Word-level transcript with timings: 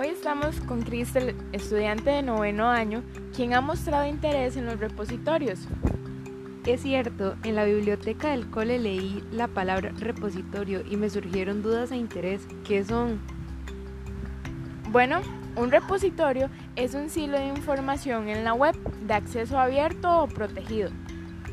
Hoy 0.00 0.08
estamos 0.08 0.58
con 0.60 0.80
Cristel, 0.80 1.36
estudiante 1.52 2.08
de 2.08 2.22
noveno 2.22 2.70
año, 2.70 3.02
quien 3.36 3.52
ha 3.52 3.60
mostrado 3.60 4.08
interés 4.08 4.56
en 4.56 4.64
los 4.64 4.80
repositorios. 4.80 5.58
Es 6.64 6.80
cierto, 6.80 7.36
en 7.44 7.54
la 7.54 7.66
biblioteca 7.66 8.30
del 8.30 8.48
cole 8.48 8.78
leí 8.78 9.22
la 9.30 9.46
palabra 9.46 9.92
repositorio 9.98 10.80
y 10.90 10.96
me 10.96 11.10
surgieron 11.10 11.60
dudas 11.60 11.92
e 11.92 11.98
interés. 11.98 12.48
¿Qué 12.66 12.82
son? 12.82 13.20
Bueno, 14.88 15.20
un 15.54 15.70
repositorio 15.70 16.48
es 16.76 16.94
un 16.94 17.10
silo 17.10 17.36
de 17.36 17.48
información 17.48 18.30
en 18.30 18.42
la 18.42 18.54
web 18.54 18.74
de 19.06 19.12
acceso 19.12 19.58
abierto 19.58 20.22
o 20.22 20.28
protegido. 20.28 20.88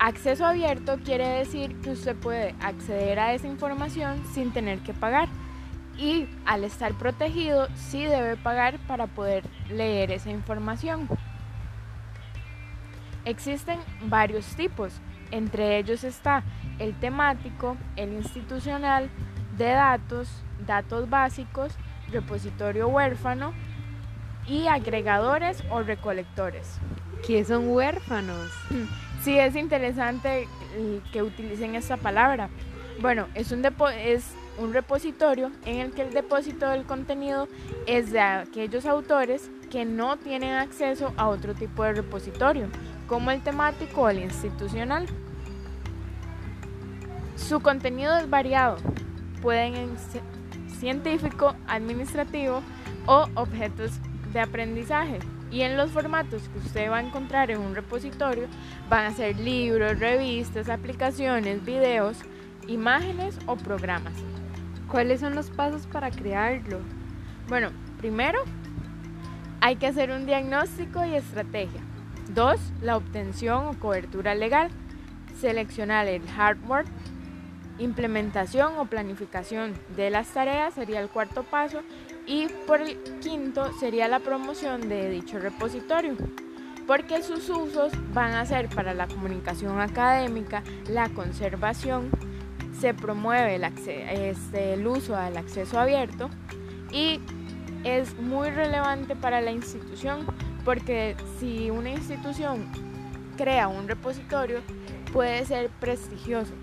Acceso 0.00 0.44
abierto 0.44 0.98
quiere 1.04 1.28
decir 1.28 1.76
que 1.76 1.90
usted 1.90 2.16
puede 2.16 2.56
acceder 2.60 3.20
a 3.20 3.34
esa 3.34 3.46
información 3.46 4.20
sin 4.34 4.52
tener 4.52 4.80
que 4.80 4.94
pagar 4.94 5.28
y 5.96 6.28
al 6.46 6.64
estar 6.64 6.92
protegido 6.94 7.68
sí 7.74 8.04
debe 8.04 8.36
pagar 8.36 8.78
para 8.86 9.06
poder 9.06 9.44
leer 9.68 10.10
esa 10.10 10.30
información. 10.30 11.08
Existen 13.24 13.78
varios 14.02 14.46
tipos, 14.56 15.00
entre 15.30 15.78
ellos 15.78 16.04
está 16.04 16.42
el 16.78 16.94
temático, 16.98 17.76
el 17.96 18.12
institucional, 18.14 19.10
de 19.56 19.70
datos, 19.70 20.28
datos 20.66 21.08
básicos, 21.08 21.74
repositorio 22.10 22.88
huérfano 22.88 23.52
y 24.46 24.66
agregadores 24.66 25.62
o 25.70 25.82
recolectores. 25.82 26.78
¿Qué 27.26 27.44
son 27.44 27.68
huérfanos? 27.68 28.50
Sí, 29.22 29.38
es 29.38 29.54
interesante 29.54 30.48
que 31.12 31.22
utilicen 31.22 31.76
esta 31.76 31.96
palabra. 31.96 32.48
Bueno, 33.00 33.28
es 33.34 33.52
un, 33.52 33.64
es 33.64 34.34
un 34.58 34.72
repositorio 34.72 35.50
en 35.64 35.78
el 35.78 35.92
que 35.92 36.02
el 36.02 36.12
depósito 36.12 36.68
del 36.68 36.84
contenido 36.84 37.48
es 37.86 38.12
de 38.12 38.20
aquellos 38.20 38.86
autores 38.86 39.50
que 39.70 39.84
no 39.84 40.16
tienen 40.18 40.54
acceso 40.54 41.12
a 41.16 41.28
otro 41.28 41.54
tipo 41.54 41.82
de 41.84 41.94
repositorio, 41.94 42.68
como 43.06 43.30
el 43.30 43.42
temático 43.42 44.02
o 44.02 44.08
el 44.08 44.18
institucional. 44.18 45.06
Su 47.36 47.60
contenido 47.60 48.16
es 48.16 48.28
variado, 48.28 48.76
pueden 49.40 49.98
ser 49.98 50.22
científico, 50.78 51.54
administrativo 51.66 52.62
o 53.06 53.28
objetos 53.34 53.92
de 54.32 54.40
aprendizaje. 54.40 55.18
Y 55.50 55.62
en 55.62 55.76
los 55.76 55.90
formatos 55.90 56.48
que 56.48 56.58
usted 56.58 56.90
va 56.90 56.98
a 56.98 57.02
encontrar 57.02 57.50
en 57.50 57.60
un 57.60 57.74
repositorio 57.74 58.48
van 58.88 59.06
a 59.06 59.14
ser 59.14 59.38
libros, 59.38 59.98
revistas, 59.98 60.68
aplicaciones, 60.70 61.64
videos, 61.64 62.16
imágenes 62.68 63.38
o 63.46 63.56
programas. 63.56 64.14
¿Cuáles 64.92 65.20
son 65.20 65.34
los 65.34 65.48
pasos 65.48 65.86
para 65.86 66.10
crearlo? 66.10 66.78
Bueno, 67.48 67.70
primero 67.96 68.42
hay 69.62 69.76
que 69.76 69.86
hacer 69.86 70.10
un 70.10 70.26
diagnóstico 70.26 71.02
y 71.06 71.14
estrategia. 71.14 71.80
Dos, 72.34 72.60
la 72.82 72.98
obtención 72.98 73.68
o 73.68 73.80
cobertura 73.80 74.34
legal. 74.34 74.68
Seleccionar 75.40 76.08
el 76.08 76.28
hardware. 76.28 76.84
Implementación 77.78 78.74
o 78.76 78.84
planificación 78.84 79.72
de 79.96 80.10
las 80.10 80.28
tareas 80.28 80.74
sería 80.74 81.00
el 81.00 81.08
cuarto 81.08 81.42
paso. 81.42 81.80
Y 82.26 82.48
por 82.66 82.82
el 82.82 82.98
quinto 83.22 83.72
sería 83.80 84.08
la 84.08 84.20
promoción 84.20 84.90
de 84.90 85.08
dicho 85.08 85.38
repositorio 85.38 86.18
porque 86.86 87.22
sus 87.22 87.48
usos 87.48 87.92
van 88.12 88.32
a 88.32 88.44
ser 88.44 88.68
para 88.68 88.92
la 88.92 89.06
comunicación 89.06 89.80
académica, 89.80 90.64
la 90.88 91.08
conservación, 91.10 92.10
se 92.82 92.94
promueve 92.94 93.54
el, 93.54 93.62
este, 93.62 94.74
el 94.74 94.84
uso 94.88 95.14
al 95.14 95.36
acceso 95.36 95.78
abierto 95.78 96.28
y 96.90 97.20
es 97.84 98.18
muy 98.18 98.50
relevante 98.50 99.14
para 99.14 99.40
la 99.40 99.52
institución 99.52 100.26
porque 100.64 101.14
si 101.38 101.70
una 101.70 101.90
institución 101.90 102.66
crea 103.36 103.68
un 103.68 103.86
repositorio 103.86 104.62
puede 105.12 105.44
ser 105.44 105.70
prestigioso. 105.78 106.54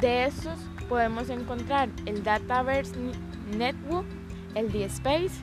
De 0.00 0.24
estos 0.24 0.58
podemos 0.88 1.28
encontrar 1.28 1.90
el 2.06 2.24
Dataverse 2.24 2.94
Network, 3.58 4.06
el 4.54 4.72
DSpace, 4.72 5.42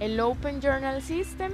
el 0.00 0.18
Open 0.18 0.62
Journal 0.62 1.02
System 1.02 1.52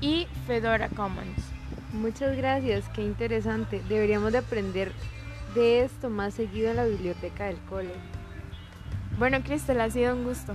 y 0.00 0.26
Fedora 0.46 0.88
Commons. 0.88 1.52
Muchas 1.92 2.34
gracias, 2.34 2.88
qué 2.94 3.02
interesante. 3.02 3.82
Deberíamos 3.90 4.32
de 4.32 4.38
aprender 4.38 4.92
de 5.54 5.84
esto 5.84 6.10
más 6.10 6.34
seguido 6.34 6.70
en 6.70 6.76
la 6.76 6.84
biblioteca 6.84 7.46
del 7.46 7.58
cole. 7.68 7.92
Bueno, 9.18 9.42
Cristel, 9.42 9.80
ha 9.80 9.90
sido 9.90 10.14
un 10.14 10.24
gusto. 10.24 10.54